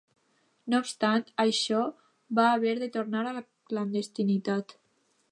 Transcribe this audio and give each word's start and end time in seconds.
No 0.73 0.77
obstant 0.83 1.25
això 1.43 1.81
va 2.39 2.45
haver 2.53 2.73
de 2.79 2.87
tornar 2.95 3.21
a 3.27 3.35
la 3.37 3.43
clandestinitat. 3.73 4.75